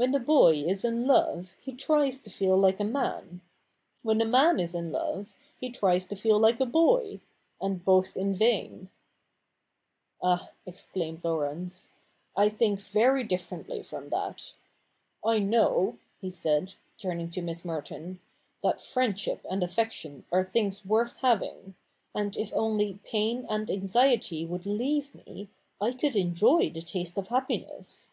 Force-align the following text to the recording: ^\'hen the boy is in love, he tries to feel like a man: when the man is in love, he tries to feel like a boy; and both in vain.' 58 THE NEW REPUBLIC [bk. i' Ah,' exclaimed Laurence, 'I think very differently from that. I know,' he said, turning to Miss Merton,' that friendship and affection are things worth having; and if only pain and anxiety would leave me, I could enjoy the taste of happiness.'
^\'hen 0.00 0.10
the 0.10 0.18
boy 0.18 0.54
is 0.54 0.84
in 0.84 1.06
love, 1.06 1.54
he 1.60 1.72
tries 1.72 2.18
to 2.18 2.28
feel 2.28 2.56
like 2.56 2.80
a 2.80 2.84
man: 2.84 3.40
when 4.02 4.18
the 4.18 4.24
man 4.24 4.58
is 4.58 4.74
in 4.74 4.90
love, 4.90 5.36
he 5.56 5.70
tries 5.70 6.04
to 6.04 6.16
feel 6.16 6.36
like 6.36 6.58
a 6.58 6.66
boy; 6.66 7.20
and 7.60 7.84
both 7.84 8.16
in 8.16 8.34
vain.' 8.34 8.90
58 10.20 10.20
THE 10.20 10.26
NEW 10.26 10.30
REPUBLIC 10.30 10.40
[bk. 10.40 10.48
i' 10.48 10.50
Ah,' 10.50 10.52
exclaimed 10.66 11.20
Laurence, 11.22 11.90
'I 12.36 12.48
think 12.48 12.80
very 12.80 13.22
differently 13.22 13.82
from 13.84 14.08
that. 14.08 14.54
I 15.24 15.38
know,' 15.38 15.96
he 16.20 16.28
said, 16.30 16.74
turning 16.98 17.30
to 17.30 17.40
Miss 17.40 17.64
Merton,' 17.64 18.18
that 18.64 18.80
friendship 18.80 19.46
and 19.48 19.62
affection 19.62 20.24
are 20.32 20.42
things 20.42 20.84
worth 20.84 21.18
having; 21.18 21.76
and 22.12 22.36
if 22.36 22.52
only 22.52 22.98
pain 23.04 23.46
and 23.48 23.70
anxiety 23.70 24.44
would 24.44 24.66
leave 24.66 25.14
me, 25.14 25.50
I 25.80 25.92
could 25.92 26.16
enjoy 26.16 26.68
the 26.70 26.82
taste 26.82 27.16
of 27.16 27.28
happiness.' 27.28 28.10